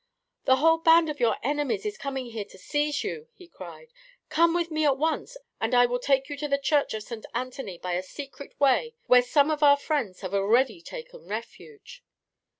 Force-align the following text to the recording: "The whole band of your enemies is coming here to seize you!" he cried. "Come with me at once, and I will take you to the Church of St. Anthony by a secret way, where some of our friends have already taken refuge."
"The 0.45 0.55
whole 0.55 0.79
band 0.79 1.11
of 1.11 1.19
your 1.19 1.37
enemies 1.43 1.85
is 1.85 1.95
coming 1.95 2.31
here 2.31 2.45
to 2.45 2.57
seize 2.57 3.03
you!" 3.03 3.27
he 3.35 3.47
cried. 3.47 3.93
"Come 4.29 4.55
with 4.55 4.71
me 4.71 4.83
at 4.83 4.97
once, 4.97 5.37
and 5.59 5.75
I 5.75 5.85
will 5.85 5.99
take 5.99 6.27
you 6.27 6.35
to 6.37 6.47
the 6.47 6.57
Church 6.57 6.95
of 6.95 7.03
St. 7.03 7.23
Anthony 7.35 7.77
by 7.77 7.93
a 7.93 8.01
secret 8.01 8.59
way, 8.59 8.95
where 9.05 9.21
some 9.21 9.51
of 9.51 9.61
our 9.61 9.77
friends 9.77 10.21
have 10.21 10.33
already 10.33 10.81
taken 10.81 11.27
refuge." 11.27 12.03